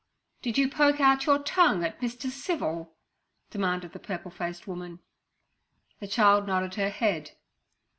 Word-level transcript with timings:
'Did 0.41 0.57
you 0.57 0.67
poke 0.67 0.99
out 0.99 1.27
your 1.27 1.37
tongue 1.37 1.83
at 1.83 2.01
Mr. 2.01 2.27
Civil?' 2.31 2.95
demanded 3.51 3.91
the 3.93 3.99
purple 3.99 4.31
faced 4.31 4.67
woman. 4.67 4.97
The 5.99 6.07
child 6.07 6.47
nodded 6.47 6.73
her 6.73 6.89
head. 6.89 7.33